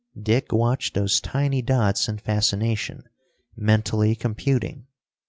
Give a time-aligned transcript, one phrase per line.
[0.19, 3.03] Dick watched those tiny dots in fascination,
[3.55, 4.87] mentally computing.